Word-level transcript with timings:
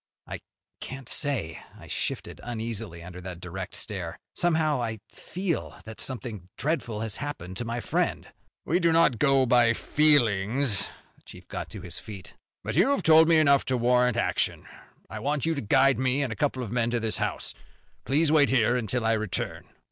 "I 0.25 0.39
can't 0.79 1.07
say." 1.07 1.61
I 1.77 1.85
shifted 1.85 2.41
uneasily 2.43 3.03
under 3.03 3.21
that 3.21 3.39
direct 3.39 3.75
stare. 3.75 4.17
"Somehow 4.35 4.81
I 4.81 4.97
feel 5.07 5.79
that 5.85 6.01
something 6.01 6.49
dreadful 6.57 7.01
has 7.01 7.17
happened 7.17 7.55
to 7.57 7.65
my 7.65 7.79
friend." 7.81 8.27
"We 8.65 8.79
do 8.79 8.91
not 8.91 9.19
go 9.19 9.45
by 9.45 9.73
feelings." 9.73 10.87
The 11.17 11.21
chief 11.21 11.47
got 11.47 11.69
to 11.69 11.81
his 11.81 11.99
feet. 11.99 12.33
"But 12.63 12.75
you 12.77 12.89
have 12.89 13.03
told 13.03 13.27
me 13.27 13.37
enough 13.37 13.63
to 13.65 13.77
warrant 13.77 14.17
action. 14.17 14.65
I 15.07 15.19
want 15.19 15.45
you 15.45 15.53
to 15.53 15.61
guide 15.61 15.99
me 15.99 16.23
and 16.23 16.33
a 16.33 16.35
couple 16.35 16.63
of 16.63 16.71
men 16.71 16.89
to 16.89 16.99
this 16.99 17.17
house. 17.17 17.53
Please 18.03 18.31
wait 18.31 18.49
here 18.49 18.75
until 18.75 19.05
I 19.05 19.13
return." 19.13 19.67